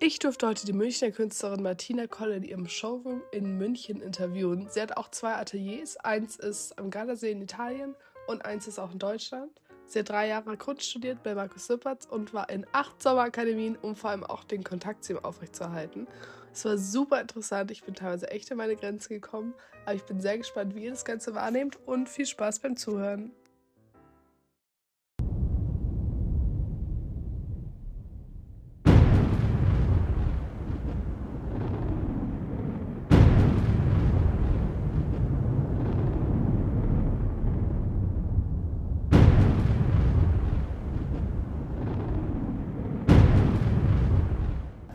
[0.00, 4.68] Ich durfte heute die Münchner Künstlerin Martina Koll in ihrem Showroom in München interviewen.
[4.70, 5.96] Sie hat auch zwei Ateliers.
[5.96, 7.96] Eins ist am Gardasee in Italien
[8.28, 9.60] und eins ist auch in Deutschland.
[9.86, 13.96] Sie hat drei Jahre Kunst studiert bei Markus Lippertz und war in acht Sommerakademien, um
[13.96, 16.06] vor allem auch den Kontakt zu ihm aufrechtzuerhalten.
[16.52, 17.72] Es war super interessant.
[17.72, 19.52] Ich bin teilweise echt an meine Grenze gekommen.
[19.84, 23.32] Aber ich bin sehr gespannt, wie ihr das Ganze wahrnehmt und viel Spaß beim Zuhören.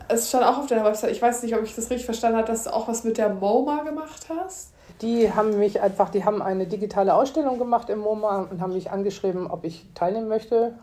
[0.08, 2.46] Es stand auch auf deiner Website, ich weiß nicht, ob ich das richtig verstanden habe,
[2.46, 4.72] dass du auch was mit der MoMA gemacht hast.
[5.02, 8.90] Die haben mich einfach, die haben eine digitale Ausstellung gemacht im MoMA und haben mich
[8.90, 10.74] angeschrieben, ob ich teilnehmen möchte.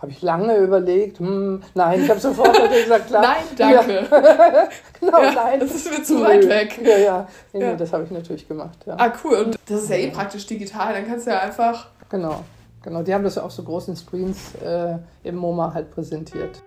[0.00, 1.18] Habe ich lange überlegt.
[1.18, 3.22] Hm, nein, ich habe sofort gesagt, klar.
[3.22, 3.94] nein, danke.
[3.94, 4.68] Ja.
[5.00, 5.60] genau, ja, nein.
[5.60, 6.80] Das ist mir zu weit weg.
[6.82, 7.28] Ja, ja.
[7.52, 7.74] Nee, Ja.
[7.74, 8.78] Das habe ich natürlich gemacht.
[8.86, 8.94] Ja.
[8.96, 9.38] Ah, cool.
[9.38, 10.94] Und das ist ja eh praktisch digital.
[10.94, 11.88] Dann kannst du ja einfach.
[12.10, 12.40] Genau,
[12.80, 13.02] genau.
[13.02, 16.62] Die haben das ja auf so großen Screens äh, im MoMA halt präsentiert.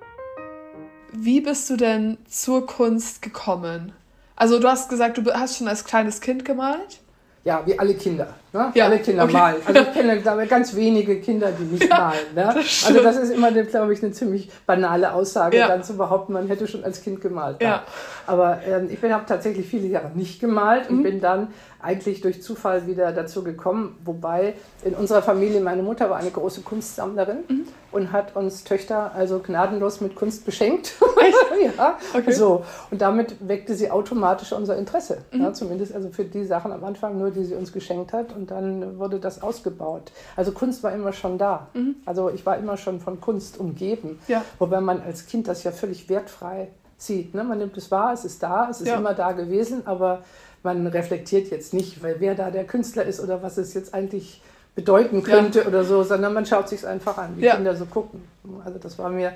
[1.14, 3.92] Wie bist du denn zur Kunst gekommen?
[4.36, 7.00] Also, du hast gesagt, du hast schon als kleines Kind gemalt.
[7.44, 8.36] Ja, wie alle Kinder.
[8.54, 8.72] Ne?
[8.76, 9.34] Ja, alle Kinder okay.
[9.34, 9.56] malen.
[9.66, 12.20] Also ich kenne glaube ich, ganz wenige Kinder, die nicht malen.
[12.36, 12.52] Ne?
[12.54, 15.68] das also das ist immer, glaube ich, eine ziemlich banale Aussage, Ja.
[15.70, 17.62] dann zu behaupten, man hätte schon als Kind gemalt.
[17.62, 17.84] Ja.
[18.28, 21.04] Aber ähm, ich habe tatsächlich viele Jahre nicht gemalt und Mhm.
[21.04, 21.48] bin dann
[21.84, 23.98] eigentlich durch Zufall wieder dazu gekommen.
[24.06, 27.62] Wobei in unserer Familie, meine Mutter war eine große Kunstsammlerin Mhm.
[27.92, 30.94] und hat uns Töchter also gnadenlos mit Kunst beschenkt.
[31.78, 32.32] ja, Okay.
[32.34, 32.64] so.
[32.92, 35.20] Und damit weckte sie automatisch unser Interesse.
[35.32, 35.42] Mhm.
[35.42, 38.36] Ja, zumindest also für die Sachen am Anfang nur, die sie uns geschenkt hat.
[38.42, 40.12] Und dann wurde das ausgebaut.
[40.36, 41.68] Also Kunst war immer schon da.
[42.08, 44.14] Also ich war immer schon von Kunst umgeben.
[44.14, 44.20] Mhm.
[44.28, 44.44] Ja.
[44.58, 47.36] Wobei man als Kind das ja völlig wertfrei sieht.
[47.36, 47.44] Ne?
[47.44, 48.96] Man nimmt es wahr, es ist da, es ist Ja.
[48.96, 50.24] immer da gewesen, aber
[50.64, 54.42] man reflektiert jetzt nicht, weil wer da der Künstler ist oder was es jetzt eigentlich
[54.74, 57.56] bedeuten könnte oder so, sondern man schaut sich einfach an, wie Ja.
[57.58, 58.24] Kinder so gucken.
[58.66, 59.34] Also das war mir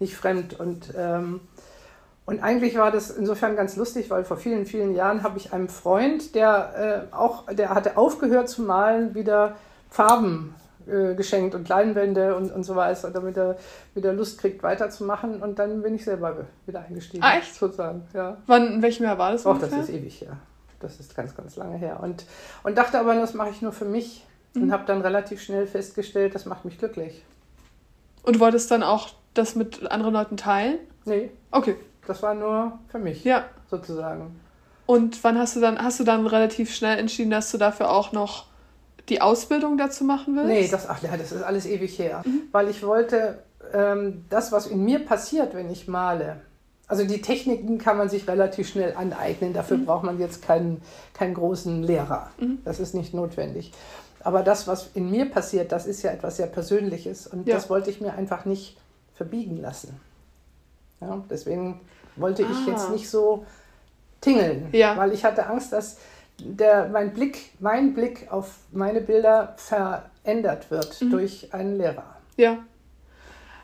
[0.00, 1.40] nicht fremd und ähm,
[2.28, 5.70] und eigentlich war das insofern ganz lustig, weil vor vielen, vielen Jahren habe ich einem
[5.70, 9.56] Freund, der äh, auch, der hatte aufgehört zu malen, wieder
[9.88, 10.54] Farben
[10.86, 13.56] äh, geschenkt und Leinwände und, und so weiter, damit er
[13.94, 15.42] wieder Lust kriegt, weiterzumachen.
[15.42, 17.24] Und dann bin ich selber wieder eingestiegen.
[17.24, 17.54] Ah, echt?
[17.54, 18.36] Sozusagen, ja.
[18.44, 19.46] Wann, in welchem Jahr war das?
[19.46, 20.36] Auch das ist ewig her.
[20.80, 22.00] Das ist ganz, ganz lange her.
[22.02, 22.26] Und,
[22.62, 24.22] und dachte aber, das mache ich nur für mich.
[24.52, 24.64] Mhm.
[24.64, 27.24] Und habe dann relativ schnell festgestellt, das macht mich glücklich.
[28.22, 30.78] Und du wolltest dann auch das mit anderen Leuten teilen?
[31.06, 31.76] Nee, Okay.
[32.08, 33.44] Das war nur für mich, Ja.
[33.70, 34.40] sozusagen.
[34.86, 38.12] Und wann hast du dann, hast du dann relativ schnell entschieden, dass du dafür auch
[38.12, 38.46] noch
[39.08, 40.48] die Ausbildung dazu machen willst?
[40.48, 42.22] Nee, das, ach ja, das ist alles ewig her.
[42.52, 43.42] Weil ich wollte,
[43.74, 46.40] ähm, das, was in mir passiert, wenn ich male,
[46.86, 49.52] also die Techniken kann man sich relativ schnell aneignen.
[49.52, 50.80] Dafür braucht man jetzt keinen,
[51.12, 52.30] keinen großen Lehrer.
[52.64, 53.72] Das ist nicht notwendig.
[54.24, 57.26] Aber das, was in mir passiert, das ist ja etwas sehr Persönliches.
[57.26, 57.56] Und Ja.
[57.56, 58.78] das wollte ich mir einfach nicht
[59.14, 60.00] verbiegen lassen.
[61.02, 61.80] Ja, deswegen
[62.20, 62.70] wollte ich Ah.
[62.70, 63.46] jetzt nicht so
[64.20, 64.96] tingeln, Ja.
[64.96, 65.98] weil ich hatte Angst, dass
[66.40, 71.10] der, mein, Blick, mein Blick auf meine Bilder verändert wird Mhm.
[71.10, 72.04] durch einen Lehrer.
[72.36, 72.58] Ja.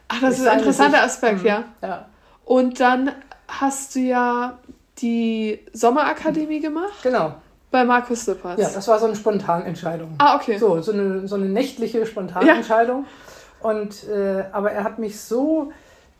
[0.09, 1.05] Ach, das Durch ist ein interessanter Sicht.
[1.05, 1.47] Aspekt, Mhm.
[1.47, 1.65] ja.
[1.83, 2.07] Ja,
[2.45, 3.13] Und dann
[3.49, 4.59] hast du ja
[4.99, 7.35] die Sommerakademie gemacht genau.
[7.71, 8.61] bei Markus Lippers.
[8.61, 10.15] Ja, das war so eine Spontanentscheidung.
[10.19, 10.59] ah, okay.
[10.59, 13.07] So, so eine, so eine nächtliche Spontanentscheidung.
[13.61, 15.73] Und, äh, aber er hat mich so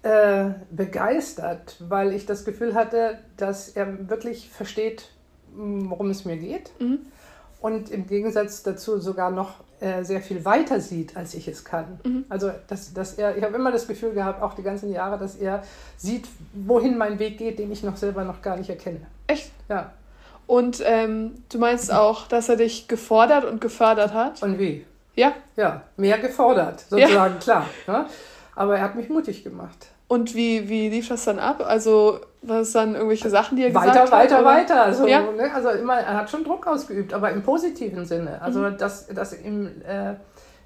[0.05, 5.09] äh, begeistert, weil ich das Gefühl hatte, dass er wirklich versteht,
[5.57, 6.71] m, worum es mir geht.
[6.79, 6.99] Mhm.
[7.63, 11.99] Und im Gegensatz dazu sogar noch äh, sehr viel weiter sieht, als ich es kann.
[12.05, 12.27] Mhm.
[12.29, 15.37] Also, dass, dass er, ich habe immer das Gefühl gehabt, auch die ganzen Jahre, dass
[15.37, 15.63] er
[15.97, 19.01] sieht, wohin mein Weg geht, den ich noch selber noch gar nicht erkenne.
[19.27, 19.53] Echt?
[19.71, 19.95] Ja.
[20.47, 24.43] Und ähm, du meinst auch, dass er dich gefordert und gefördert hat?
[24.43, 24.85] Und wie?
[25.15, 25.33] Ja.
[25.57, 27.67] Ja, mehr gefordert, sozusagen, klar.
[27.87, 28.05] Ne?
[28.55, 29.87] Aber er hat mich mutig gemacht.
[30.07, 31.63] Und wie, wie lief das dann ab?
[31.67, 34.19] Also, was dann irgendwelche Sachen, die er Weiter, gesagt hat?
[34.21, 34.45] weiter, oder?
[34.47, 34.83] weiter.
[34.83, 35.23] Also, Ja.
[35.23, 38.41] ne, also immer, er hat schon Druck ausgeübt, aber im positiven Sinne.
[38.43, 38.77] Also Mhm.
[38.79, 40.15] das, das, ihm, äh,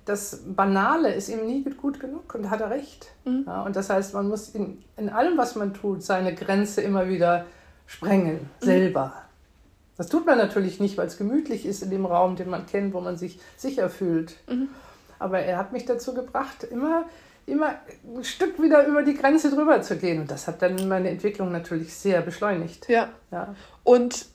[0.05, 3.06] das Banale ist ihm nie gut genug und hat er recht.
[3.25, 3.44] Mhm.
[3.46, 7.08] Ja, und das heißt, man muss in, in allem, was man tut, seine Grenze immer
[7.08, 7.44] wieder
[7.87, 8.64] sprengen, Mhm.
[8.67, 9.12] selber.
[9.96, 12.93] Das tut man natürlich nicht, weil es gemütlich ist in dem Raum, den man kennt,
[12.94, 14.34] wo man sich sicher fühlt.
[14.49, 14.69] Mhm.
[15.20, 17.05] Aber er hat mich dazu gebracht, immer,
[17.48, 17.74] immer
[18.16, 20.20] ein Stück wieder über die Grenze drüber zu gehen.
[20.20, 22.88] Und das hat dann meine Entwicklung natürlich sehr beschleunigt.
[22.88, 23.08] Ja.
[23.30, 23.54] Ja.
[23.84, 24.26] Und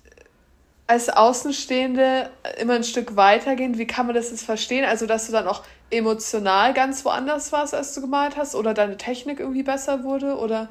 [0.87, 2.29] als Außenstehende
[2.59, 4.85] immer ein Stück weitergehen, wie kann man das jetzt verstehen?
[4.85, 8.55] Also, dass du dann auch emotional ganz woanders warst, als du gemalt hast?
[8.55, 10.37] Oder deine Technik irgendwie besser wurde?
[10.37, 10.67] Oder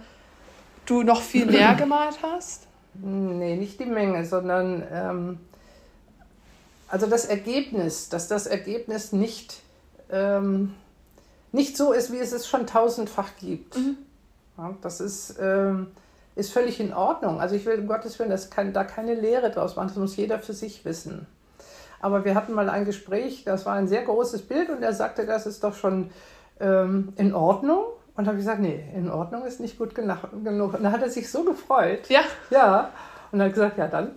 [0.87, 2.67] du noch viel mehr gemalt hast?
[2.95, 5.41] Nee, nicht die Menge, sondern ähm,
[6.89, 9.63] also das Ergebnis, dass das Ergebnis nicht,
[10.11, 10.75] ähm,
[11.53, 13.77] nicht so ist, wie es es schon tausendfach gibt.
[13.77, 13.97] Mhm.
[14.59, 15.89] Ja, das ist, ähm,
[16.35, 17.41] ist völlig in Ordnung.
[17.41, 20.17] Also ich will um Gottes Willen das kann, da keine Lehre draus machen, das muss
[20.17, 21.27] jeder für sich wissen.
[22.01, 25.25] Aber wir hatten mal ein Gespräch, das war ein sehr großes Bild und er sagte,
[25.25, 26.11] das ist doch schon
[26.59, 27.85] ähm, in Ordnung.
[28.15, 30.75] Und habe ich gesagt, nee, in Ordnung ist nicht gut genug.
[30.75, 32.11] Und dann hat er sich so gefreut.
[32.11, 32.21] Ja.
[32.51, 32.91] Ja.
[33.31, 34.11] Und dann hat gesagt, ja, dann,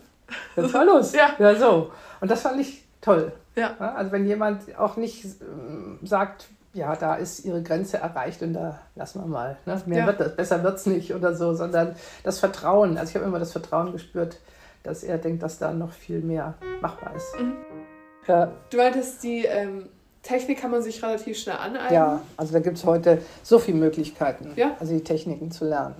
[0.55, 1.13] jetzt mal los.
[1.15, 1.29] ja.
[1.39, 1.91] ja, so.
[2.19, 3.31] Und das fand ich toll.
[3.55, 3.73] Ja.
[3.79, 3.93] ja.
[3.93, 8.79] Also wenn jemand auch nicht ähm, sagt, ja, da ist ihre Grenze erreicht und da
[8.95, 9.57] lassen wir mal.
[9.65, 9.81] Ne?
[9.85, 10.05] Mehr Ja.
[10.07, 12.97] wird das, besser wird es nicht oder so, sondern das Vertrauen.
[12.97, 14.39] Also ich habe immer das Vertrauen gespürt,
[14.83, 17.39] dass er denkt, dass da noch viel mehr machbar ist.
[17.39, 17.53] Mhm.
[18.27, 19.87] Ja, Du meintest, die ähm,
[20.21, 21.93] Technik kann man sich relativ schnell aneignen.
[21.93, 24.71] ja, also da gibt es heute so viele Möglichkeiten, Ja.
[24.79, 25.95] also die Techniken zu lernen.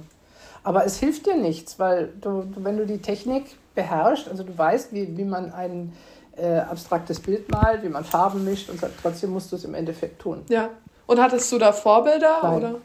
[0.64, 4.92] Aber es hilft dir nichts, weil du, wenn du die Technik beherrschst, also du weißt,
[4.94, 5.94] wie, wie man ein
[6.38, 9.74] äh, abstraktes Bild malt, wie man Farben mischt und so, trotzdem musst du es im
[9.74, 10.44] Endeffekt tun.
[10.50, 10.70] Ja.
[11.08, 12.40] Und hattest du da Vorbilder?
[12.42, 12.54] Nein.
[12.56, 12.76] Oder?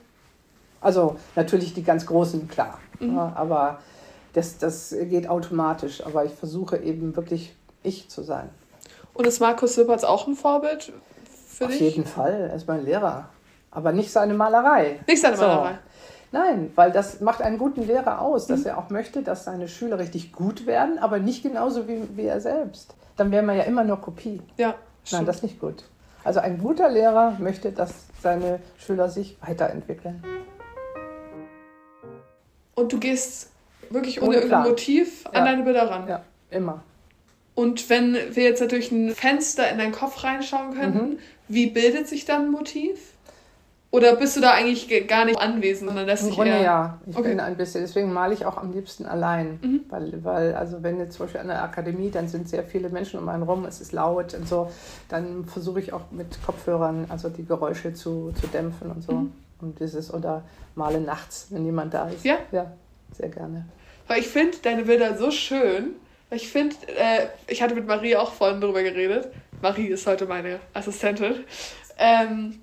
[0.80, 2.78] Also natürlich die ganz großen, klar.
[2.98, 3.16] Mhm.
[3.16, 3.78] Ja, aber
[4.32, 6.04] das, das geht automatisch.
[6.04, 8.48] Aber ich versuche eben wirklich ich zu sein.
[9.14, 10.92] Und ist Markus Sippertz auch ein Vorbild
[11.48, 11.80] für Auf dich?
[11.80, 12.48] jeden Fall.
[12.50, 13.28] Er ist mein Lehrer.
[13.70, 15.00] Aber nicht seine Malerei.
[15.06, 15.42] Nicht seine So.
[15.42, 15.78] Malerei.
[16.32, 18.52] Nein, weil das macht einen guten Lehrer aus, Mhm.
[18.52, 22.26] dass er auch möchte, dass seine Schüler richtig gut werden, aber nicht genauso wie, wie
[22.26, 22.94] er selbst.
[23.16, 24.40] Dann wäre man ja immer nur Kopie.
[24.56, 24.68] Ja.
[24.68, 25.28] Nein, stimmt.
[25.28, 25.84] das ist nicht gut.
[26.22, 27.92] Also ein guter Lehrer möchte, dass
[28.22, 30.22] seine Schüler sich weiterentwickeln.
[32.74, 33.50] Und du gehst
[33.90, 34.56] wirklich Ohne ohne.
[34.68, 35.44] Motiv an Ja.
[35.44, 36.08] deine Bilder ran.
[36.08, 36.82] Ja, immer.
[37.54, 41.18] Und wenn wir jetzt natürlich ein Fenster in deinen Kopf reinschauen könnten, Mhm.
[41.48, 43.14] wie bildet sich dann ein Motiv?
[43.92, 47.00] Oder bist du da eigentlich ge- gar nicht anwesend, sondern lässt Im dich Grunde ja.
[47.06, 47.30] Ich Okay.
[47.30, 49.58] bin ein bisschen, deswegen male ich auch am liebsten allein.
[49.62, 49.80] Mhm.
[49.88, 53.18] Weil, weil, also wenn jetzt zum Beispiel an der Akademie, dann sind sehr viele Menschen
[53.18, 54.70] um einen rum, es ist laut und so,
[55.08, 59.12] dann versuche ich auch mit Kopfhörern, also die Geräusche zu, zu dämpfen und so.
[59.12, 59.32] Mhm.
[59.60, 60.42] Und dieses, oder
[60.76, 62.24] male nachts, wenn jemand da ist.
[62.24, 62.36] Ja?
[62.52, 62.70] Ja,
[63.12, 63.66] sehr gerne.
[64.06, 65.94] Weil ich finde deine Bilder so schön.
[66.28, 69.28] Weil Ich finde, äh, ich hatte mit Marie auch vorhin darüber geredet.
[69.60, 71.34] Marie ist heute meine Assistentin.
[71.98, 72.60] Ähm,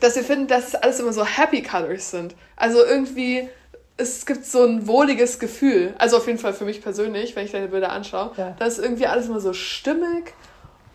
[0.00, 2.34] dass wir finden, dass es alles immer so Happy Colors sind.
[2.56, 3.48] Also irgendwie,
[3.96, 5.94] es gibt so ein wohliges Gefühl.
[5.98, 8.32] Also auf jeden Fall für mich persönlich, wenn ich deine Bilder anschaue.
[8.36, 8.54] Ja.
[8.58, 10.32] Da ist irgendwie alles immer so stimmig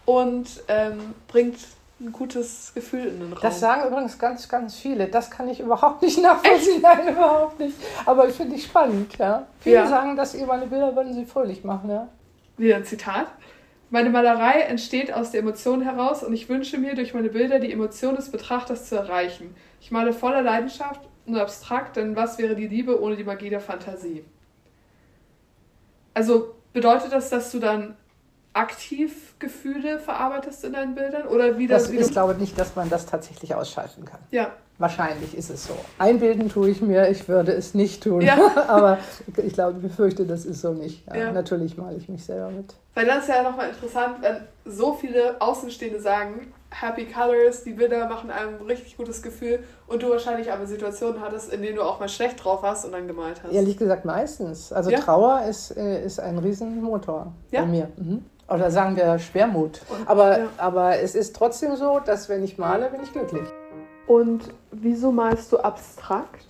[0.05, 1.57] und ähm, bringt
[2.01, 3.41] ein gutes Gefühl in den Raum.
[3.41, 5.07] Das sagen übrigens ganz, ganz viele.
[5.07, 6.81] Das kann ich überhaupt nicht nachvollziehen.
[6.81, 7.75] Nein, überhaupt nicht.
[8.05, 9.47] Aber ich finde ich spannend, ja.
[9.61, 9.87] Viele Ja.
[9.87, 12.07] sagen, dass ihr meine Bilder würden sie fröhlich machen, ja.
[12.57, 13.27] Wieder ein Zitat.
[13.89, 17.71] Meine Malerei entsteht aus der Emotion heraus und ich wünsche mir, durch meine Bilder die
[17.71, 19.55] Emotion des Betrachters zu erreichen.
[19.79, 23.59] Ich male voller Leidenschaft und abstrakt, denn was wäre die Liebe ohne die Magie der
[23.59, 24.25] Fantasie?
[26.13, 27.95] Also bedeutet das, dass du dann
[28.53, 31.27] aktiv Gefühle verarbeitest in deinen Bildern?
[31.27, 34.19] Oder wie das, Das du, glaube ich, nicht, dass man das tatsächlich ausschalten kann.
[34.31, 35.73] Ja, Wahrscheinlich ist es so.
[35.99, 38.21] Einbilden tue ich mir, ich würde es nicht tun.
[38.21, 38.37] Ja.
[38.67, 38.97] Aber
[39.37, 41.05] ich glaube, ich befürchte, das ist so nicht.
[41.07, 41.31] Ja, Ja.
[41.31, 42.73] Natürlich male ich mich selber mit.
[42.93, 48.09] weil das ist ja nochmal interessant, wenn so viele Außenstehende sagen, Happy Colors, die Bilder
[48.09, 51.81] machen einem ein richtig gutes Gefühl und du wahrscheinlich aber Situationen hattest, in denen du
[51.83, 53.53] auch mal schlecht drauf warst und dann gemalt hast.
[53.53, 54.73] Ehrlich gesagt, meistens.
[54.73, 54.91] Also.
[54.91, 57.87] Trauer ist, äh, ist ein Riesenmotor bei mir.
[57.95, 58.25] Mhm.
[58.49, 59.81] Oder sagen wir Schwermut.
[59.89, 63.47] Und- Aber, aber es ist trotzdem so, dass wenn ich male, bin ich glücklich.
[64.07, 66.45] Und wieso malst du abstrakt?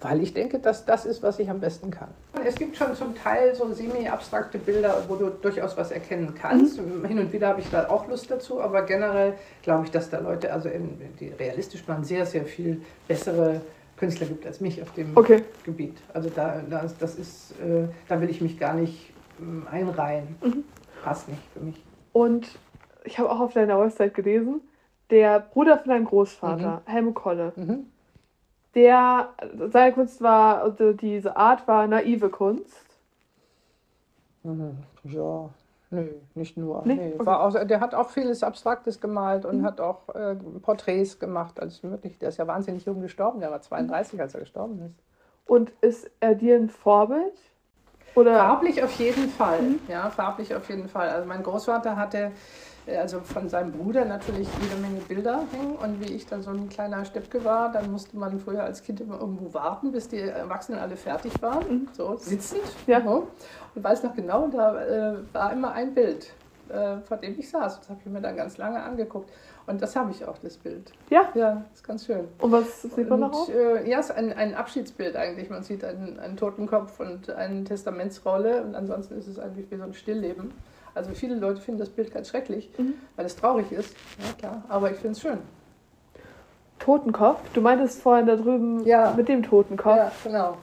[0.00, 2.08] Weil ich denke, dass das ist, was ich am besten kann.
[2.44, 6.80] Es gibt schon zum Teil so semi-abstrakte Bilder, wo du durchaus was erkennen kannst.
[7.06, 10.18] Hin und wieder habe ich da auch Lust dazu, aber generell glaube ich, dass da
[10.18, 13.60] Leute, also in, die realistisch waren, sehr, sehr viel bessere
[13.96, 15.42] Künstler gibt als mich auf dem Okay.
[15.62, 15.96] Gebiet.
[16.12, 20.36] Also da, das, das ist, äh, da will ich mich gar nicht ähm, einreihen.
[20.42, 20.64] Mhm.
[21.04, 21.80] Passt nicht für mich.
[22.12, 22.58] Und
[23.04, 24.60] ich habe auch auf deiner Website gelesen,
[25.12, 27.86] der Bruder von deinem Großvater, Helmut Kolle, Mhm.
[28.74, 29.28] der,
[29.70, 32.86] seine Kunst war, also diese Art war naive Kunst.
[34.42, 34.78] Mhm.
[35.04, 35.50] Ja,
[35.90, 36.82] nö, nicht nur.
[36.86, 36.94] Nee?
[36.94, 37.26] Nee, Okay.
[37.26, 39.64] war auch, der hat auch vieles Abstraktes gemalt und Mhm.
[39.64, 42.18] hat auch äh, Porträts gemacht, alles mögliche.
[42.18, 44.94] Der ist ja wahnsinnig jung gestorben, der war 32, als er gestorben ist.
[45.46, 47.34] Und ist er dir ein Vorbild?
[48.14, 48.36] Oder?
[48.36, 49.60] Farblich auf jeden Fall.
[49.62, 49.80] Mhm.
[49.88, 51.08] Ja, farblich auf jeden Fall.
[51.10, 52.32] Also mein Großvater hatte
[52.86, 56.68] also von seinem Bruder natürlich jede Menge Bilder hängen und wie ich dann so ein
[56.68, 60.80] kleiner Steppke war, dann musste man früher als Kind immer irgendwo warten, bis die Erwachsenen
[60.80, 61.88] alle fertig waren, Mhm.
[61.92, 62.62] so sitzend.
[62.86, 62.98] Ja.
[63.04, 63.26] Und
[63.74, 66.30] weiß noch genau, da äh, war immer ein Bild.
[66.68, 67.80] äh, vor dem ich saß.
[67.80, 69.28] Das habe ich mir dann ganz lange angeguckt.
[69.66, 70.90] Und das habe ich auch, das Bild.
[71.10, 71.28] Ja?
[71.34, 72.26] Ja, ist ganz schön.
[72.38, 73.48] Und was sieht man darauf?
[73.50, 75.50] Äh, ja, es ist ein, ein Abschiedsbild eigentlich.
[75.50, 79.82] Man sieht einen, einen Totenkopf und eine Testamentsrolle und ansonsten ist es eigentlich wie so
[79.82, 80.52] ein Stillleben.
[80.94, 82.94] Also viele Leute finden das Bild ganz schrecklich, mhm.
[83.16, 83.94] weil es traurig ist.
[84.18, 84.62] Ja, klar.
[84.68, 85.38] Aber ich finde es schön.
[86.78, 87.40] Totenkopf?
[87.54, 89.14] Du meintest vorhin da drüben ja.
[89.16, 89.96] mit dem Totenkopf?
[89.96, 90.56] Ja, genau.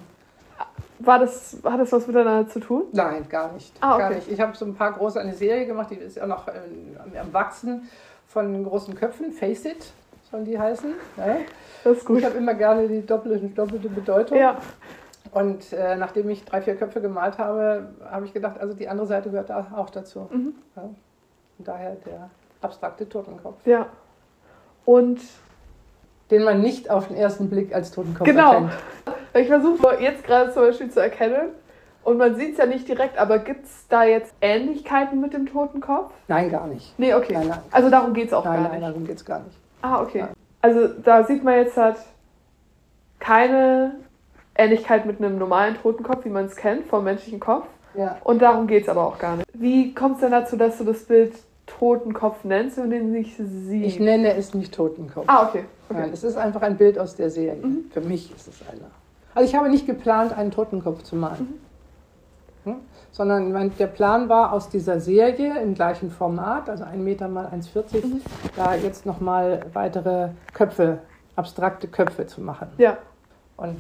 [0.99, 2.83] War das, hat das was miteinander zu tun?
[2.91, 3.73] Nein, gar nicht.
[3.79, 4.01] Ah, okay.
[4.01, 4.31] Gar nicht.
[4.31, 7.33] Ich habe so ein paar große, eine Serie gemacht, die ist auch noch ähm, am
[7.33, 7.89] Wachsen
[8.27, 9.93] von großen Köpfen, Face It
[10.29, 10.93] sollen die heißen.
[11.17, 11.37] Ja.
[11.83, 12.19] Das ist gut.
[12.19, 14.37] Ich habe immer gerne die doppelte, doppelte Bedeutung.
[14.37, 14.57] Ja.
[15.31, 19.07] Und äh, nachdem ich drei, vier Köpfe gemalt habe, habe ich gedacht, also die andere
[19.07, 20.27] Seite gehört da auch dazu.
[20.31, 20.53] Mhm.
[20.75, 20.83] Ja.
[20.83, 22.29] Und daher der
[22.61, 23.65] abstrakte Totenkopf.
[23.65, 23.87] Ja.
[24.85, 25.19] Und
[26.31, 28.53] den man nicht auf den ersten Blick als Totenkopf genau.
[28.53, 28.71] erkennt.
[29.33, 31.49] Ich versuche jetzt gerade zum Beispiel zu erkennen,
[32.03, 35.45] und man sieht es ja nicht direkt, aber gibt es da jetzt Ähnlichkeiten mit dem
[35.45, 36.11] Totenkopf?
[36.27, 36.97] Nein, gar nicht.
[36.97, 37.33] Nee, okay.
[37.33, 37.59] Nein, nein.
[37.71, 38.81] Also darum geht es auch nein, gar nein, nicht?
[38.81, 39.57] Nein, darum geht es gar nicht.
[39.81, 40.25] Ah, okay.
[40.61, 41.97] Also da sieht man jetzt halt
[43.19, 43.95] keine
[44.59, 47.67] Ähnlichkeit mit einem normalen Totenkopf, wie man es kennt, vom menschlichen Kopf.
[47.95, 48.17] Ja.
[48.23, 49.47] Und darum geht es aber auch gar nicht.
[49.53, 51.33] Wie kommt es denn dazu, dass du das Bild
[51.65, 53.85] Totenkopf nennst und den nicht siehst?
[53.85, 55.25] Ich nenne es nicht Totenkopf.
[55.27, 55.65] Ah, okay.
[55.89, 55.99] okay.
[56.01, 57.65] Nein, es ist einfach ein Bild aus der Serie.
[57.65, 57.85] Mhm.
[57.91, 58.91] Für mich ist es einer.
[59.33, 61.59] Also ich habe nicht geplant, einen Totenkopf zu malen.
[62.65, 62.71] Mhm.
[62.71, 62.75] Hm?
[63.11, 67.47] Sondern mein, der Plan war, aus dieser Serie im gleichen Format, also 1 Meter mal
[67.47, 68.21] 1,40, mhm.
[68.55, 70.99] da jetzt nochmal weitere Köpfe,
[71.35, 72.67] abstrakte Köpfe zu machen.
[72.77, 72.97] Ja.
[73.57, 73.77] Und,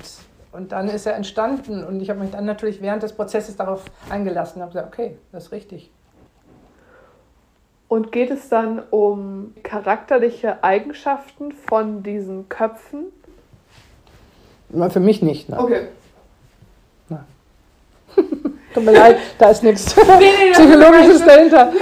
[0.51, 3.85] und dann ist er entstanden und ich habe mich dann natürlich während des Prozesses darauf
[4.09, 5.91] eingelassen und habe gesagt, okay, das ist richtig.
[7.87, 13.05] Und geht es dann um charakterliche Eigenschaften von diesen Köpfen?
[14.89, 15.49] Für mich nicht.
[15.49, 15.59] Nein.
[15.59, 15.87] Okay.
[17.09, 17.25] Nein.
[18.73, 21.73] Tut mir leid, da ist nichts nee, nee, Psychologisches dahinter.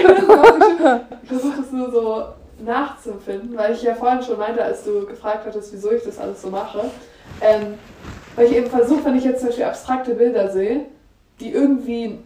[1.24, 2.24] Ich versuche es nur so
[2.64, 6.42] nachzufinden, weil ich ja vorhin schon meinte, als du gefragt hattest, wieso ich das alles
[6.42, 6.86] so mache.
[7.42, 7.78] Ähm,
[8.38, 10.86] weil ich eben versuche, wenn ich jetzt zum Beispiel abstrakte Bilder sehe,
[11.40, 12.20] die irgendwie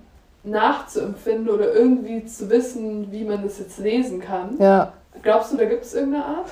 [0.43, 4.57] nachzuempfinden oder irgendwie zu wissen, wie man das jetzt lesen kann.
[4.59, 4.93] Ja.
[5.23, 6.47] Glaubst du, da gibt es irgendeine Art?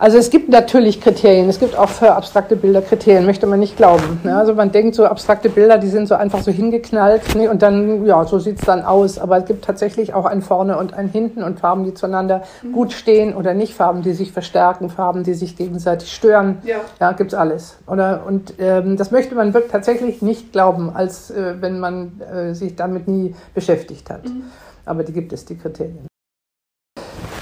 [0.00, 3.76] Also es gibt natürlich Kriterien, es gibt auch für abstrakte Bilder Kriterien, möchte man nicht
[3.76, 4.18] glauben.
[4.24, 4.34] Ne?
[4.34, 7.50] Also man denkt so, abstrakte Bilder, die sind so einfach so hingeknallt ne?
[7.50, 9.18] und dann, ja, so sieht's dann aus.
[9.18, 12.72] Aber es gibt tatsächlich auch ein Vorne und ein Hinten und Farben, die zueinander mhm.
[12.72, 16.62] gut stehen oder nicht, Farben, die sich verstärken, Farben, die sich gegenseitig stören.
[16.64, 17.76] Ja, ja gibt's alles.
[17.86, 22.54] Oder, und ähm, das möchte man wirklich tatsächlich nicht glauben, als äh, wenn man äh,
[22.54, 24.24] sich damit nie beschäftigt hat.
[24.24, 24.44] Mhm.
[24.86, 26.09] Aber die gibt es, die Kriterien.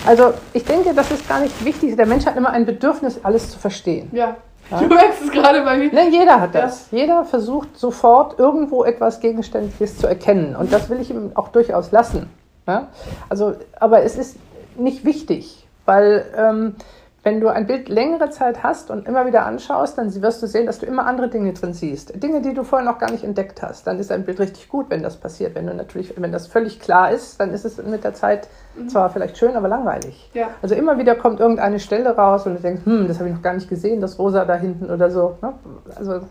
[0.09, 1.95] Also ich denke, das ist gar nicht wichtig.
[1.95, 4.09] Der Mensch hat immer ein Bedürfnis, alles zu verstehen.
[4.12, 4.38] Ja.
[4.71, 4.81] ja?
[4.81, 5.93] Du merkst es gerade bei mir.
[5.93, 6.91] Ne, jeder hat das.
[6.91, 6.99] Ja.
[7.00, 10.57] Jeder versucht sofort irgendwo etwas Gegenständliches zu erkennen.
[10.57, 12.31] Und das will ich ihm auch durchaus lassen.
[12.67, 12.88] Ja?
[13.29, 14.38] Also, aber es ist
[14.79, 16.77] nicht wichtig, weil ähm,
[17.23, 20.65] wenn du ein Bild längere Zeit hast und immer wieder anschaust, dann wirst du sehen,
[20.65, 22.23] dass du immer andere Dinge drin siehst.
[22.23, 23.87] Dinge, die du vorher noch gar nicht entdeckt hast.
[23.87, 25.55] Dann ist ein Bild richtig gut, wenn das passiert.
[25.55, 28.88] Wenn du natürlich, wenn das völlig klar ist, dann ist es mit der Zeit mhm.
[28.88, 30.30] zwar vielleicht schön, aber langweilig.
[30.35, 30.49] Ja.
[30.62, 33.42] Also immer wieder kommt irgendeine Stelle raus und du denkst, hm, das habe ich noch
[33.42, 35.37] gar nicht gesehen, das Rosa da hinten oder so.
[35.42, 35.52] Ne?
[35.97, 36.23] Also in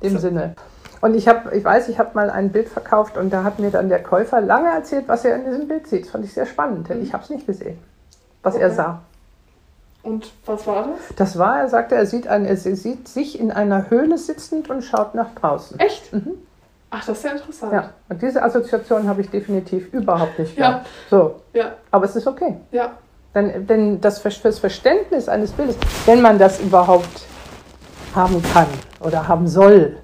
[0.00, 0.18] dem so.
[0.18, 0.54] Sinne.
[1.00, 3.70] Und ich habe, ich weiß, ich habe mal ein Bild verkauft und da hat mir
[3.70, 6.04] dann der Käufer lange erzählt, was er in diesem Bild sieht.
[6.04, 7.04] Das fand ich sehr spannend, denn mhm.
[7.04, 7.78] ich habe es nicht gesehen,
[8.42, 8.64] was okay.
[8.64, 9.00] er sah.
[10.02, 11.16] Und was war das?
[11.16, 14.82] Das war, er sagte, er sieht, ein, er sieht sich in einer Höhle sitzend und
[14.82, 15.78] schaut nach draußen.
[15.80, 16.12] Echt?
[16.12, 16.32] Mhm.
[16.96, 17.72] Ach, das ist ja interessant.
[17.72, 20.86] Ja, und diese Assoziation habe ich definitiv überhaupt nicht gehabt.
[20.86, 20.90] Ja.
[21.10, 21.34] So.
[21.52, 21.72] Ja.
[21.90, 22.56] Aber es ist okay.
[22.70, 22.92] Ja.
[23.34, 27.26] Denn, denn das fürs Verständnis eines Bildes, wenn man das überhaupt
[28.14, 28.68] haben kann
[29.00, 29.96] oder haben soll.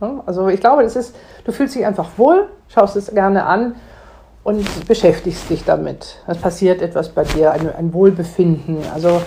[0.00, 0.22] Ne?
[0.24, 1.14] Also ich glaube, das ist,
[1.44, 3.74] du fühlst dich einfach wohl, schaust es gerne an
[4.42, 6.16] und beschäftigst dich damit.
[6.26, 8.78] Es passiert etwas bei dir, ein, ein Wohlbefinden.
[8.94, 9.20] Also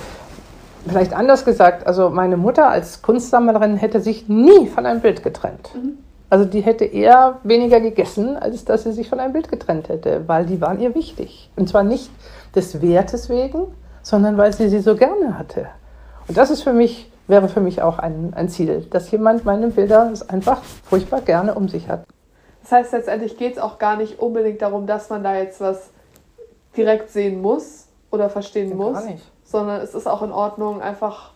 [0.88, 5.70] vielleicht anders gesagt, also meine Mutter als Kunstsammlerin hätte sich nie von einem Bild getrennt.
[5.76, 6.00] Mhm.
[6.32, 10.30] Also die hätte eher weniger gegessen, als dass sie sich von einem Bild getrennt hätte,
[10.30, 11.52] weil die waren ihr wichtig.
[11.58, 12.10] Und zwar nicht
[12.56, 13.68] des Wertes wegen,
[14.02, 15.68] sondern weil sie sie so gerne hatte.
[16.30, 19.68] Und das ist für mich, wäre für mich auch ein, ein Ziel, dass jemand meine
[19.68, 22.06] Bilder einfach furchtbar gerne um sich hat.
[22.62, 25.90] Das heißt, letztendlich geht es auch gar nicht unbedingt darum, dass man da jetzt was
[26.78, 29.00] direkt sehen muss oder verstehen ja, muss,
[29.44, 31.34] sondern es ist auch in Ordnung, einfach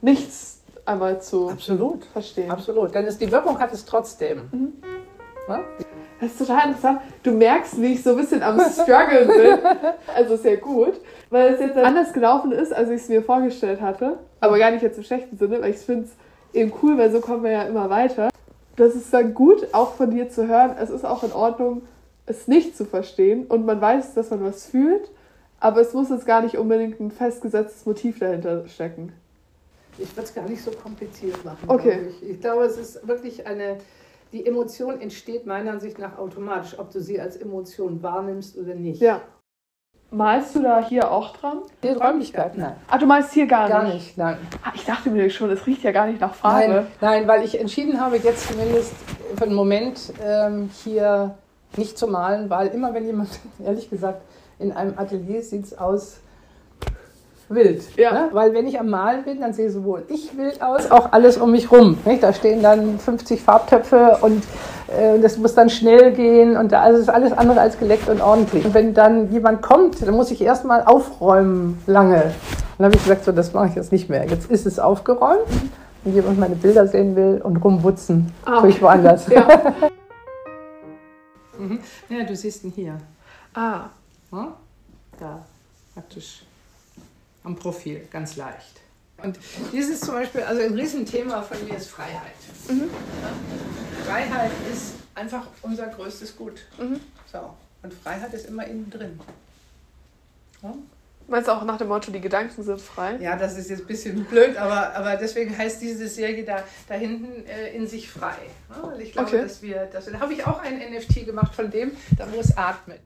[0.00, 2.04] nichts einmal zu Absolut.
[2.06, 2.50] verstehen.
[2.50, 4.48] Absolut, denn es, die Wirkung hat es trotzdem.
[4.52, 4.72] Mhm.
[6.20, 7.00] Das ist total interessant.
[7.22, 9.58] Du merkst, wie ich so ein bisschen am Struggle bin.
[10.14, 10.94] Also sehr gut,
[11.28, 14.18] weil es jetzt anders gelaufen ist, als ich es mir vorgestellt hatte.
[14.40, 16.10] Aber gar nicht jetzt im schlechten Sinne, weil ich finde es
[16.54, 18.30] eben cool, weil so kommen wir ja immer weiter.
[18.76, 20.76] Das ist dann gut, auch von dir zu hören.
[20.80, 21.82] Es ist auch in Ordnung,
[22.26, 25.10] es nicht zu verstehen und man weiß, dass man was fühlt,
[25.60, 29.12] aber es muss jetzt gar nicht unbedingt ein festgesetztes Motiv dahinter stecken.
[29.98, 31.58] Ich würde es gar nicht so kompliziert machen.
[31.66, 31.92] Okay.
[31.98, 32.30] glaube Ich.
[32.30, 33.78] ich glaube, es ist wirklich eine.
[34.32, 39.00] Die Emotion entsteht meiner Ansicht nach automatisch, ob du sie als Emotion wahrnimmst oder nicht.
[39.00, 39.20] Ja.
[40.10, 41.58] Malst du da hier auch dran?
[41.82, 42.74] Die Räumlichkeit, nein.
[42.88, 43.94] Ah, du malst hier gar, Gar nicht.
[43.94, 44.36] nicht, nein.
[44.62, 46.68] Ah, ich dachte mir schon, es riecht ja gar nicht nach Farbe.
[46.68, 48.92] Nein, nein, weil ich entschieden habe, jetzt zumindest
[49.36, 51.36] für den Moment ähm, hier
[51.76, 53.28] nicht zu malen, weil immer wenn jemand,
[53.64, 54.22] ehrlich gesagt,
[54.58, 56.18] in einem Atelier sieht es aus
[57.54, 57.82] wild.
[57.96, 58.12] Ja.
[58.12, 58.28] Ne?
[58.32, 61.50] Weil wenn ich am Malen bin, dann sehe sowohl ich wild aus, auch alles um
[61.50, 61.98] mich rum.
[62.04, 62.22] Nicht?
[62.22, 64.42] Da stehen dann 50 Farbtöpfe und
[64.88, 68.20] äh, das muss dann schnell gehen und da also ist alles andere als geleckt und
[68.20, 68.64] ordentlich.
[68.64, 72.32] Und wenn dann jemand kommt, dann muss ich erstmal aufräumen lange.
[72.78, 74.26] Dann habe ich gesagt, so das mache ich jetzt nicht mehr.
[74.26, 75.46] Jetzt ist es aufgeräumt.
[76.02, 79.26] Wenn jemand meine Bilder sehen will und rumwutzen, Ah, tue ich woanders.
[79.30, 79.46] Ja.
[81.56, 81.78] Mhm.
[82.08, 82.98] Ja, du siehst ihn hier.
[83.54, 83.84] Ah,
[84.34, 84.48] Ne?
[85.20, 85.42] Da,
[85.94, 86.42] praktisch
[87.44, 88.80] am Profil, ganz leicht.
[89.22, 89.38] Und
[89.72, 92.34] dieses zum Beispiel, also ein Riesenthema von mir ist Freiheit.
[92.68, 92.90] Mhm.
[93.22, 94.04] Ja?
[94.04, 96.62] Freiheit ist einfach unser größtes Gut.
[96.78, 97.00] Mhm.
[97.30, 97.54] So.
[97.82, 99.20] Und Freiheit ist immer innen drin.
[100.62, 100.74] Ja?
[101.26, 103.16] meinst du auch nach dem Motto, die Gedanken sind frei?
[103.20, 106.94] Ja, das ist jetzt ein bisschen blöd, aber, aber deswegen heißt diese Serie da, da
[106.94, 108.36] hinten äh, in sich frei.
[108.68, 109.42] Ja, weil ich glaube, Okay.
[109.42, 112.56] dass wir, das, da habe ich auch ein NFT gemacht von dem, da wo es
[112.56, 113.00] atmet.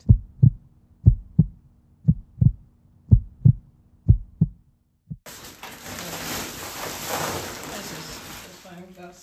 [8.98, 9.22] Das.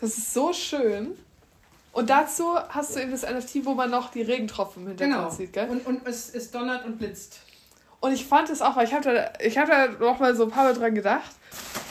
[0.00, 1.16] Das ist so schön.
[1.92, 5.30] Und dazu hast du eben das NFT, wo man noch die Regentropfen im Hintergrund Genau.
[5.34, 5.68] sieht, gell?
[5.68, 7.38] Und, und es, es donnert und blitzt.
[8.00, 10.44] Und ich fand es auch, weil ich habe da, ich hab da noch mal so
[10.44, 11.30] ein paar Mal dran gedacht.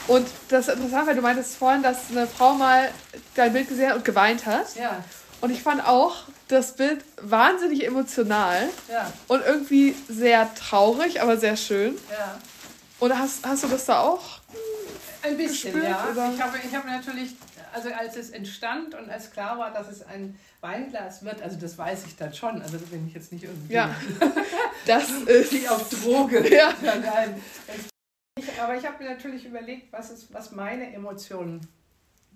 [0.07, 2.91] Und das ist interessant, weil du meintest vorhin, dass eine Frau mal
[3.33, 4.75] dein Bild gesehen hat und geweint hat.
[4.75, 5.03] Ja,
[5.41, 6.15] Und ich fand auch
[6.47, 11.95] das Bild wahnsinnig emotional ja, und irgendwie sehr traurig, aber sehr schön.
[12.11, 12.37] ja.
[12.99, 14.39] Und hast, hast du das da auch?
[15.25, 16.07] Ein bisschen, gespürt, ja.
[16.11, 16.31] oder?
[16.33, 17.35] Ich habe, ich habe natürlich,
[17.73, 21.77] also als es entstand und als klar war, dass es ein Weinglas wird, also das
[21.77, 23.93] weiß ich dann schon, also bin ich jetzt nicht irgendwie Ja.
[24.85, 25.69] Das ist.
[25.69, 26.47] auf Droge.
[26.53, 26.73] Ja.
[26.83, 27.41] Ja, nein.
[28.37, 31.61] Ich, aber ich habe mir natürlich überlegt, was, ist, was meine Emotion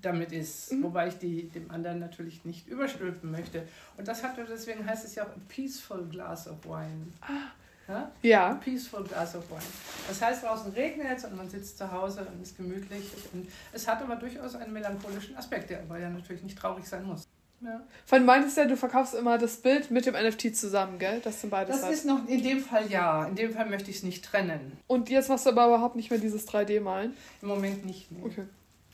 [0.01, 0.83] damit ist, Mhm.
[0.83, 3.67] wobei ich die dem anderen natürlich nicht überstülpen möchte.
[3.97, 7.11] Und das hat, deswegen heißt es ja auch a peaceful glass of wine.
[7.21, 7.51] Ah.
[7.89, 7.95] Ja?
[7.95, 8.53] A Ja.
[8.63, 9.59] peaceful glass of wine.
[10.07, 13.03] Das heißt, draußen regnet es und man sitzt zu Hause und ist gemütlich.
[13.33, 17.03] Und es hat aber durchaus einen melancholischen Aspekt, der aber ja natürlich nicht traurig sein
[17.05, 17.23] muss.
[17.61, 17.81] Ja.
[18.05, 21.19] Von meintest ja, du verkaufst immer das Bild mit dem NFT zusammen, gell?
[21.21, 21.91] Das sind beides Das hat.
[21.91, 23.25] ist noch in dem Fall ja.
[23.25, 24.77] In dem Fall möchte ich es nicht trennen.
[24.87, 27.13] Und jetzt machst du aber überhaupt nicht mehr dieses 3D-Malen.
[27.41, 28.09] Im Moment nicht.
[28.11, 28.21] Nee.
[28.23, 28.43] Okay.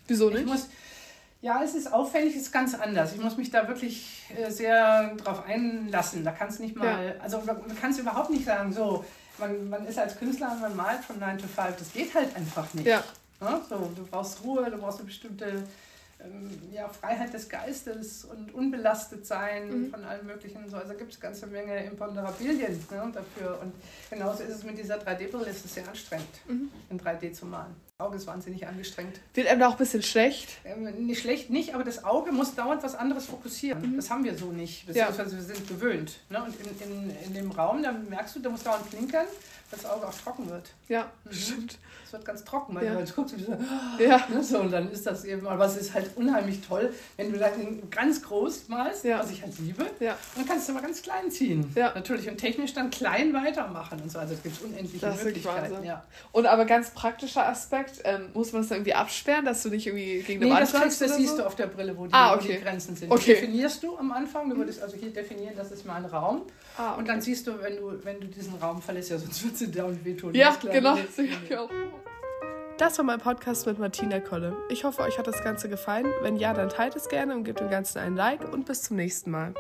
[0.08, 0.48] Wieso Ich nicht?
[0.48, 0.68] muss,
[1.46, 3.14] ja, es ist aufwendig, es ist ganz anders.
[3.14, 6.24] Ich muss mich da wirklich äh, sehr drauf einlassen.
[6.24, 9.06] Da kannst du nicht mal, also man kann es überhaupt nicht sagen, so,
[9.38, 11.78] man, man ist als Künstler und man malt von 9 to 5.
[11.78, 12.88] Das geht halt einfach nicht.
[12.88, 13.04] Ja.
[13.40, 15.64] Ja, so, du brauchst Ruhe, du brauchst eine bestimmte
[16.24, 19.90] ähm, ja, Freiheit des Geistes und unbelastet sein Mhm.
[19.92, 20.70] von allem Möglichen.
[20.70, 22.58] So, also gibt es eine ganze Menge Imponderabilien
[22.90, 23.60] ne, dafür.
[23.62, 23.74] Und
[24.10, 26.70] genauso ist es mit dieser 3D-Brille, es ist sehr anstrengend, Mhm.
[26.90, 27.76] in 3D zu malen.
[27.98, 29.20] Das Auge ist wahnsinnig angestrengt.
[29.34, 30.50] Wird einem da auch ein bisschen schlecht?
[30.66, 33.96] Ähm, nicht schlecht nicht, aber das Auge muss dauernd was anderes fokussieren.
[33.96, 35.08] Das haben wir so nicht, Ja.
[35.18, 36.20] wir sind gewöhnt.
[36.30, 36.44] Ne?
[36.44, 39.26] Und in, in, in dem Raum, da merkst du, da muss dauernd klinkern,
[39.72, 40.72] dass das Auge auch trocken wird.
[40.90, 41.32] Ja, Mhm.
[41.34, 41.78] stimmt.
[42.06, 43.02] Es wird ganz trocken, weil Ja.
[43.02, 43.58] du guckst und so,
[44.04, 44.28] Ja.
[44.30, 47.38] Ne, so, und dann ist das eben, aber es ist halt unheimlich toll, wenn du
[47.40, 49.20] dann ganz groß malst, Ja.
[49.20, 50.14] was ich halt liebe, Ja.
[50.36, 51.72] und dann kannst du aber ganz klein ziehen.
[51.76, 51.92] Ja.
[51.96, 54.20] Natürlich und technisch dann klein weitermachen und so.
[54.20, 55.84] Also es gibt unendliche Das Möglichkeiten.
[55.84, 56.04] Ja.
[56.32, 59.88] Und aber ganz praktischer Aspekt, ähm, muss man das dann irgendwie absperren, dass du nicht
[59.88, 61.38] irgendwie gegen eine Nee, Wand das, kriegst, das oder siehst so?
[61.38, 62.62] du auf der Brille, wo die, Ah, wo die okay.
[62.62, 63.12] Grenzen sind.
[63.12, 63.34] Okay.
[63.34, 64.50] Das definierst du am Anfang.
[64.50, 66.44] Du würdest also hier definieren, das ist mein Raum.
[66.78, 67.00] Ah, okay.
[67.00, 69.72] Und dann siehst du, wenn du, wenn du diesen Raum verlässt, ja, sonst wird sie
[69.72, 70.34] da und wehtun.
[70.34, 70.98] Ja, Das genau.
[72.78, 74.54] Das war mein Podcast mit Martina Kolle.
[74.68, 76.08] Ich hoffe, euch hat das Ganze gefallen.
[76.22, 78.98] Wenn ja, dann teilt es gerne und gebt dem Ganzen ein Like und bis zum
[78.98, 79.54] nächsten Mal.